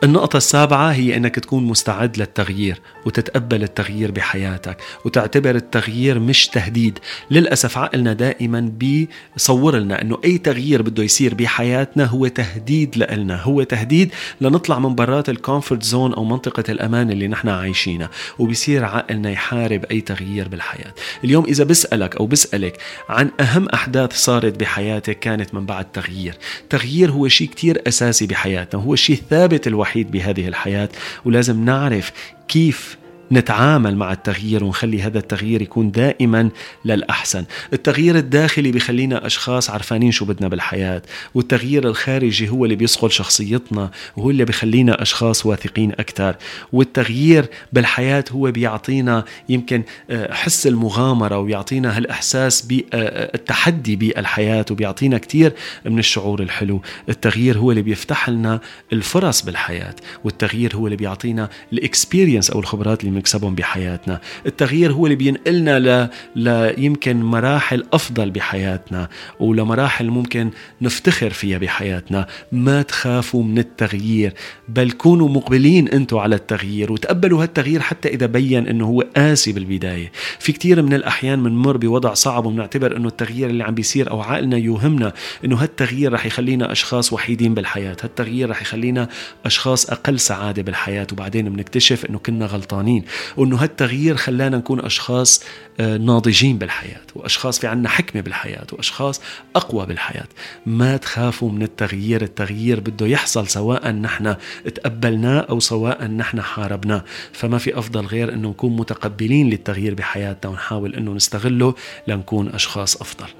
النقطة 0.04 0.36
السابعة 0.36 0.92
هي 0.92 1.16
أنك 1.16 1.34
تكون 1.34 1.64
مستعد 1.64 2.18
للتغيير 2.18 2.80
وتتقبل 3.06 3.62
التغيير 3.62 4.10
بحياتك 4.10 4.76
وتعتبر 5.04 5.54
التغيير 5.54 6.18
مش 6.18 6.48
تهديد. 6.48 6.98
للأسف 7.30 7.78
عقلنا 7.78 8.12
دائما 8.12 8.72
بيصور 8.78 9.76
لنا 9.76 10.02
أنه 10.02 10.18
أي 10.24 10.38
تغيير 10.38 10.82
بده 10.82 11.02
يصير 11.02 11.34
بحياتنا 11.34 12.04
هو 12.04 12.26
تهديد 12.26 12.96
لنا 12.96 13.42
هو 13.42 13.62
تهديد 13.62 14.10
لنطلع 14.40 14.78
من 14.78 14.94
برات 14.94 15.28
ال 15.28 15.35
comfort 15.35 15.82
zone 15.82 16.14
أو 16.14 16.24
منطقة 16.24 16.64
الأمان 16.68 17.10
اللي 17.10 17.28
نحن 17.28 17.48
عايشينها 17.48 18.10
وبيصير 18.38 18.84
عقلنا 18.84 19.30
يحارب 19.30 19.84
أي 19.84 20.00
تغيير 20.00 20.48
بالحياة. 20.48 20.94
اليوم 21.24 21.44
إذا 21.44 21.64
بسألك 21.64 22.16
أو 22.16 22.26
بسألك 22.26 22.78
عن 23.08 23.30
أهم 23.40 23.68
أحداث 23.68 24.12
صارت 24.12 24.60
بحياتك 24.60 25.18
كانت 25.18 25.54
من 25.54 25.66
بعد 25.66 25.92
تغيير 25.92 26.34
تغيير 26.70 27.10
هو 27.10 27.28
شيء 27.28 27.48
كتير 27.48 27.82
أساسي 27.86 28.26
بحياتنا 28.26 28.82
هو 28.82 28.94
الشيء 28.94 29.16
الثابت 29.16 29.66
الوحيد 29.66 29.89
الوحيد 29.90 30.10
بهذه 30.10 30.48
الحياة 30.48 30.88
ولازم 31.24 31.64
نعرف 31.64 32.12
كيف 32.48 32.99
نتعامل 33.32 33.96
مع 33.96 34.12
التغيير 34.12 34.64
ونخلي 34.64 35.02
هذا 35.02 35.18
التغيير 35.18 35.62
يكون 35.62 35.90
دائما 35.90 36.50
للأحسن. 36.84 37.44
التغيير 37.72 38.16
الداخلي 38.16 38.72
بيخلينا 38.72 39.26
أشخاص 39.26 39.70
عرفانين 39.70 40.12
شو 40.12 40.24
بدنا 40.24 40.48
بالحياة 40.48 41.02
والتغيير 41.34 41.88
الخارجي 41.88 42.48
هو 42.48 42.64
اللي 42.64 42.76
بيصقل 42.76 43.10
شخصيتنا 43.10 43.90
وهو 44.16 44.30
اللي 44.30 44.44
بيخلينا 44.44 45.02
أشخاص 45.02 45.46
واثقين 45.46 45.92
أكثر 45.92 46.36
والتغيير 46.72 47.46
بالحياة 47.72 48.24
هو 48.30 48.50
بيعطينا 48.50 49.24
يمكن 49.48 49.82
آه، 50.10 50.34
حس 50.34 50.66
المغامرة 50.66 51.38
ويعطينا 51.38 51.96
هالإحساس 51.96 52.62
بالتحدي 52.62 53.96
بالحياة 53.96 54.64
وبيعطينا 54.70 55.18
كثير 55.18 55.52
من 55.84 55.98
الشعور 55.98 56.42
الحلو. 56.42 56.82
التغيير 57.08 57.58
هو 57.58 57.70
اللي 57.70 57.82
بيفتح 57.82 58.28
لنا 58.28 58.60
الفرص 58.92 59.42
بالحياة 59.42 59.94
والتغيير 60.24 60.76
هو 60.76 60.86
اللي 60.86 60.96
بيعطينا 60.96 61.48
الإكسبيرينس 61.72 62.50
أو 62.50 62.60
الخبرات 62.60 63.00
اللي 63.04 63.19
بنكسبهم 63.20 63.54
بحياتنا. 63.54 64.20
التغيير 64.46 64.92
هو 64.92 65.06
اللي 65.06 65.16
بينقلنا 65.16 65.78
ل... 65.78 66.08
ل... 66.36 66.74
يمكن 66.84 67.22
مراحل 67.22 67.84
أفضل 67.92 68.30
بحياتنا 68.30 69.08
ولمراحل 69.40 70.06
ممكن 70.06 70.50
نفتخر 70.80 71.30
فيها 71.30 71.58
بحياتنا. 71.58 72.26
ما 72.52 72.82
تخافوا 72.82 73.42
من 73.42 73.58
التغيير 73.58 74.34
بل 74.68 74.90
كونوا 74.90 75.28
مقبلين 75.28 75.88
أنتم 75.88 76.18
على 76.18 76.34
التغيير 76.34 76.92
وتقبلوا 76.92 77.42
هالتغيير 77.42 77.80
حتى 77.80 78.08
إذا 78.08 78.26
بين 78.26 78.66
أنه 78.66 78.86
هو 78.86 79.04
قاسي 79.16 79.52
بالبداية. 79.52 80.12
في 80.38 80.52
كثير 80.52 80.82
من 80.82 80.94
الأحيان 80.94 81.42
بنمر 81.42 81.76
بوضع 81.76 82.14
صعب 82.14 82.46
وبنعتبر 82.46 82.96
أنه 82.96 83.08
التغيير 83.08 83.50
اللي 83.50 83.64
عم 83.64 83.74
بيصير 83.74 84.10
أو 84.10 84.20
عقلنا 84.20 84.56
يوهمنا 84.56 85.12
أنه 85.44 85.56
هالتغيير 85.56 86.12
رح 86.12 86.26
يخلينا 86.26 86.72
أشخاص 86.72 87.12
وحيدين 87.12 87.54
بالحياة. 87.54 87.96
هالتغيير 88.02 88.50
رح 88.50 88.62
يخلينا 88.62 89.08
أشخاص 89.44 89.90
أقل 89.90 90.20
سعادة 90.20 90.62
بالحياة. 90.62 91.06
وبعدين 91.12 91.48
بنكتشف 91.50 92.04
أنه 92.04 92.18
كنا 92.18 92.46
غلطانين. 92.46 93.04
وإنه 93.36 93.56
هالتغيير 93.56 94.16
خلانا 94.16 94.56
نكون 94.56 94.80
أشخاص 94.80 95.42
آه، 95.80 95.96
ناضجين 95.96 96.58
بالحياة 96.58 97.00
وأشخاص 97.14 97.58
في 97.58 97.66
عنا 97.66 97.88
حكمة 97.88 98.22
بالحياة 98.22 98.66
وأشخاص 98.72 99.20
أقوى 99.56 99.86
بالحياة. 99.86 100.28
ما 100.66 100.96
تخافوا 100.96 101.50
من 101.50 101.62
التغيير 101.62 102.22
التغيير 102.22 102.80
بده 102.80 103.06
يحصل 103.06 103.48
سواء 103.48 103.90
نحن 103.90 104.36
تقبلناه 104.74 105.40
أو 105.40 105.60
سواء 105.60 106.04
نحن 106.04 106.42
حاربناه. 106.42 107.04
فما 107.32 107.58
في 107.58 107.78
أفضل 107.78 108.06
غير 108.06 108.32
إنه 108.32 108.48
نكون 108.48 108.76
متقبلين 108.76 109.50
للتغيير 109.50 109.94
بحياتنا 109.94 110.50
ونحاول 110.50 110.94
إنه 110.94 111.12
نستغله 111.12 111.74
لنكون 112.06 112.48
أشخاص 112.48 112.96
أفضل. 112.96 113.39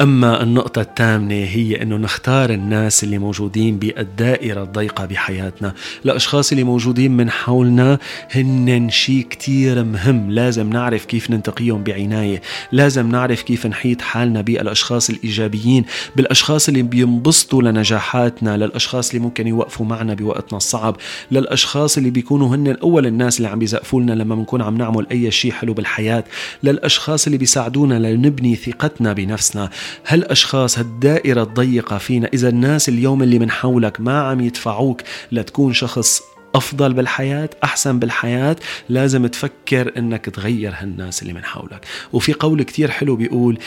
أما 0.00 0.42
النقطة 0.42 0.80
الثامنة 0.80 1.34
هي 1.34 1.82
أنه 1.82 1.96
نختار 1.96 2.50
الناس 2.50 3.04
اللي 3.04 3.18
موجودين 3.18 3.78
بالدائرة 3.78 4.62
الضيقة 4.62 5.06
بحياتنا. 5.06 5.74
الأشخاص 6.04 6.52
اللي 6.52 6.64
موجودين 6.64 7.16
من 7.16 7.30
حولنا 7.30 7.98
هن 8.30 8.90
شيء 8.90 9.26
كتير 9.30 9.84
مهم. 9.84 10.30
لازم 10.30 10.70
نعرف 10.70 11.04
كيف 11.04 11.30
ننتقيهم 11.30 11.84
بعناية. 11.84 12.42
لازم 12.72 13.10
نعرف 13.10 13.42
كيف 13.42 13.66
نحيط 13.66 14.02
حالنا 14.02 14.40
بالأشخاص 14.40 15.10
الإيجابيين 15.10 15.84
بالأشخاص 16.16 16.68
اللي 16.68 16.82
بينبسطوا 16.82 17.62
لنجاحاتنا 17.62 18.56
للأشخاص 18.56 19.10
اللي 19.10 19.22
ممكن 19.22 19.46
يوقفوا 19.46 19.86
معنا 19.86 20.14
بوقتنا 20.14 20.56
الصعب 20.56 20.96
للأشخاص 21.30 21.96
اللي 21.96 22.10
بيكونوا 22.10 22.56
هن 22.56 22.76
أول 22.82 23.06
الناس 23.06 23.38
اللي 23.38 23.48
عم 23.48 23.58
بيزقفوا 23.58 24.00
لنا 24.00 24.12
لما 24.12 24.34
بنكون 24.34 24.62
عم 24.62 24.76
نعمل 24.78 25.06
أي 25.12 25.30
شيء 25.30 25.52
حلو 25.52 25.74
بالحياة 25.74 26.24
للأشخاص 26.62 27.26
اللي 27.26 27.38
بيساعدونا 27.38 27.94
لنبني 27.98 28.56
ثقتنا 28.56 29.12
بنفسنا. 29.12 29.70
هالأشخاص 30.06 30.78
هالدائرة 30.78 31.42
الضيقة 31.42 31.98
فينا 31.98 32.30
إذا 32.34 32.48
الناس 32.48 32.88
اليوم 32.88 33.22
اللي 33.22 33.38
من 33.38 33.50
حولك 33.50 34.00
ما 34.00 34.20
عم 34.20 34.40
يدفعوك 34.40 35.02
لتكون 35.32 35.72
شخص 35.72 36.22
أفضل 36.54 36.92
بالحياة 36.92 37.50
أحسن 37.64 37.98
بالحياة 37.98 38.56
لازم 38.88 39.26
تفكر 39.26 39.98
أنك 39.98 40.24
تغير 40.24 40.72
هالناس 40.76 41.22
اللي 41.22 41.32
من 41.32 41.44
حولك. 41.44 41.86
وفي 42.12 42.32
قول 42.32 42.62
كتير 42.62 42.90
حلو 42.90 43.16
بيقول 43.16 43.58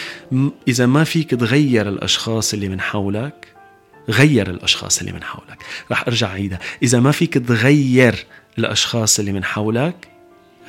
إذا 0.68 0.86
ما 0.86 1.04
فيك 1.04 1.32
تغير 1.32 1.90
الأشخاص 1.90 2.54
اللي 2.54 2.70
من 2.70 2.82
حولك 2.82 3.48
غير 4.10 4.50
الأشخاص 4.50 5.00
اللي 5.00 5.12
من 5.12 5.24
حولك. 5.24 5.64
رح 5.92 6.08
أرجع 6.08 6.30
عيدها 6.30 6.60
إذا 6.84 7.00
ما 7.00 7.12
فيك 7.12 7.34
تغير 7.34 8.26
الأشخاص 8.58 9.20
اللي 9.20 9.32
من 9.32 9.44
حولك 9.44 10.13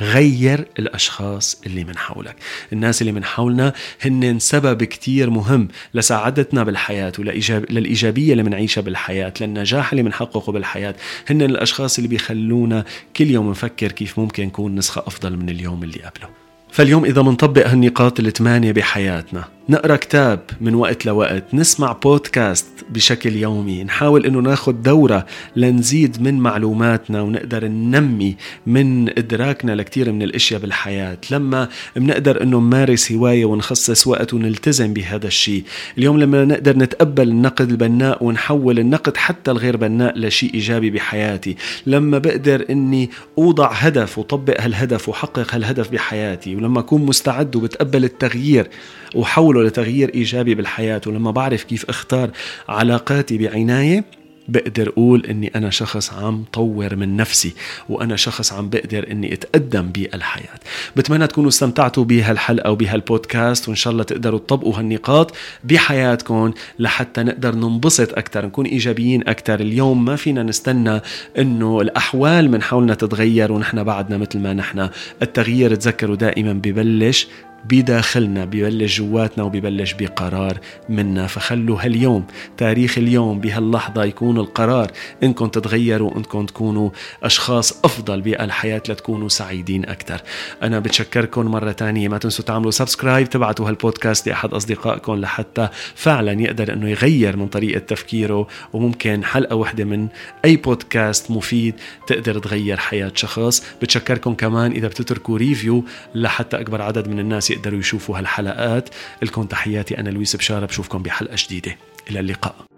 غير 0.00 0.66
الأشخاص 0.78 1.60
اللي 1.66 1.84
من 1.84 1.96
حولك. 1.96 2.36
الناس 2.72 3.00
اللي 3.00 3.12
من 3.12 3.24
حولنا 3.24 3.72
هن 4.02 4.38
سبب 4.38 4.84
كتير 4.84 5.30
مهم 5.30 5.68
لسعادتنا 5.94 6.64
بالحياة 6.64 7.12
وللإيجابية 7.18 8.32
اللي 8.32 8.42
بنعيشها 8.42 8.80
بالحياة 8.80 9.32
للنجاح 9.40 9.92
اللي 9.92 10.02
بنحققه 10.02 10.52
بالحياة. 10.52 10.94
هن 11.30 11.42
الأشخاص 11.42 11.96
اللي 11.98 12.08
بيخلونا 12.08 12.84
كل 13.16 13.30
يوم 13.30 13.50
نفكر 13.50 13.92
كيف 13.92 14.18
ممكن 14.18 14.44
نكون 14.46 14.74
نسخة 14.74 15.04
أفضل 15.06 15.36
من 15.36 15.48
اليوم 15.48 15.82
اللي 15.82 15.98
قبله. 15.98 16.28
فاليوم 16.70 17.04
إذا 17.04 17.22
منطبق 17.22 17.66
هالنقاط 17.66 18.20
الثمانية 18.20 18.72
بحياتنا 18.72 19.53
نقرأ 19.68 19.96
كتاب 19.96 20.40
من 20.60 20.74
وقت 20.74 21.06
لوقت 21.06 21.54
نسمع 21.54 21.92
بودكاست 21.92 22.66
بشكل 22.90 23.36
يومي 23.36 23.84
نحاول 23.84 24.26
إنه 24.26 24.40
ناخذ 24.40 24.72
دورة 24.72 25.26
لنزيد 25.56 26.22
من 26.22 26.38
معلوماتنا 26.38 27.22
ونقدر 27.22 27.66
ننمي 27.66 28.36
من 28.66 29.18
إدراكنا 29.18 29.72
لكثير 29.72 30.12
من 30.12 30.22
الأشياء 30.22 30.60
بالحياة. 30.60 31.18
لما 31.30 31.68
بنقدر 31.96 32.42
إنه 32.42 32.58
نمارس 32.58 33.12
هواية 33.12 33.44
ونخصص 33.44 34.06
وقت 34.06 34.34
ونلتزم 34.34 34.92
بهذا 34.92 35.26
الشيء. 35.26 35.64
اليوم 35.98 36.20
لما 36.20 36.44
نقدر 36.44 36.78
نتقبل 36.78 37.28
النقد 37.28 37.70
البناء 37.70 38.24
ونحول 38.24 38.78
النقد 38.78 39.16
حتى 39.16 39.50
الغير 39.50 39.76
بناء 39.76 40.18
لشيء 40.18 40.54
إيجابي 40.54 40.90
بحياتي. 40.90 41.56
لما 41.86 42.18
بقدر 42.18 42.64
إني 42.70 43.10
أوضع 43.38 43.72
هدف 43.72 44.18
وطبق 44.18 44.60
هالهدف 44.60 45.08
وحقق 45.08 45.54
هالهدف 45.54 45.90
بحياتي. 45.90 46.56
ولما 46.56 46.80
أكون 46.80 47.06
مستعد 47.06 47.56
وبتقبل 47.56 48.04
التغيير 48.04 48.68
وحوله 49.14 49.62
لتغيير 49.62 50.14
إيجابي 50.14 50.54
بالحياة. 50.54 51.00
ولما 51.06 51.30
بعرف 51.30 51.62
كيف 51.62 51.88
أختار 51.88 52.30
علاقاتي 52.68 53.38
بعناية 53.38 54.04
بقدر 54.48 54.88
أقول 54.88 55.26
إني 55.26 55.52
أنا 55.56 55.70
شخص 55.70 56.12
عم 56.12 56.44
طور 56.52 56.96
من 56.96 57.16
نفسي 57.16 57.54
وأنا 57.88 58.16
شخص 58.16 58.52
عم 58.52 58.68
بقدر 58.68 59.10
إني 59.10 59.32
أتقدم 59.32 59.82
بالحياة. 59.82 60.60
بتمنى 60.96 61.26
تكونوا 61.26 61.48
استمتعتوا 61.48 62.04
بهالحلقة 62.04 62.70
وبهالبودكاست 62.70 63.68
وإن 63.68 63.76
شاء 63.76 63.92
الله 63.92 64.02
تقدروا 64.02 64.38
تطبقوا 64.38 64.78
هالنقاط 64.78 65.34
بحياتكم 65.64 66.52
لحتى 66.78 67.22
نقدر 67.22 67.54
ننبسط 67.54 68.18
أكثر 68.18 68.46
نكون 68.46 68.66
إيجابيين 68.66 69.28
أكثر 69.28 69.60
اليوم 69.60 70.04
ما 70.04 70.16
فينا 70.16 70.42
نستنى 70.42 71.00
إنه 71.38 71.80
الأحوال 71.80 72.50
من 72.50 72.62
حولنا 72.62 72.94
تتغير 72.94 73.52
ونحن 73.52 73.82
بعدنا 73.82 74.18
مثل 74.18 74.38
ما 74.38 74.52
نحن. 74.52 74.88
التغيير 75.22 75.74
تذكروا 75.74 76.16
دائما 76.16 76.52
ببلش 76.52 77.28
بداخلنا 77.64 78.44
ببلش 78.44 78.98
جواتنا 78.98 79.44
وببلش 79.44 79.92
بقرار 79.92 80.58
منا. 80.88 81.26
فخلوا 81.26 81.82
هاليوم 81.82 82.24
تاريخ 82.56 82.98
اليوم 82.98 83.40
بهاللحظة 83.40 84.04
يكون 84.04 84.38
القرار 84.38 84.90
انكم 85.22 85.46
تتغيروا 85.46 86.16
انكم 86.16 86.46
تكونوا 86.46 86.90
أشخاص 87.22 87.84
أفضل 87.84 88.20
بالحياة 88.20 88.82
لتكونوا 88.88 89.28
سعيدين 89.28 89.84
أكثر. 89.84 90.20
أنا 90.62 90.78
بتشكركم 90.78 91.46
مرة 91.46 91.72
تانية. 91.72 92.08
ما 92.08 92.18
تنسوا 92.18 92.44
تعملوا 92.44 92.70
سبسكرايب 92.70 93.30
تبعتوا 93.30 93.68
هالبودكاست 93.68 94.28
لأحد 94.28 94.54
أصدقائكم 94.54 95.14
لحتى 95.14 95.68
فعلا 95.94 96.42
يقدر 96.42 96.72
إنه 96.72 96.88
يغير 96.88 97.36
من 97.36 97.46
طريقة 97.46 97.78
تفكيره. 97.78 98.46
وممكن 98.72 99.24
حلقة 99.24 99.56
واحدة 99.56 99.84
من 99.84 100.08
أي 100.44 100.56
بودكاست 100.56 101.30
مفيد 101.30 101.74
تقدر 102.06 102.38
تغير 102.38 102.76
حياة 102.76 103.12
شخص. 103.14 103.66
بتشكركم 103.82 104.34
كمان 104.34 104.72
إذا 104.72 104.88
بتتركوا 104.88 105.38
ريفيو 105.38 105.84
لحتى 106.14 106.60
أكبر 106.60 106.82
عدد 106.82 107.08
من 107.08 107.18
الناس 107.18 107.53
يقدروا 107.54 107.78
يشوفوا 107.78 108.18
هالحلقات. 108.18 108.88
لكم 109.22 109.42
تحياتي 109.42 109.98
أنا 109.98 110.10
لويس 110.10 110.36
بشارة 110.36 110.66
بشوفكم 110.66 111.02
بحلقة 111.02 111.36
جديدة. 111.38 111.76
إلى 112.10 112.20
اللقاء. 112.20 112.73